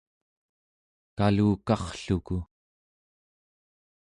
kalukarrluku 1.17 2.39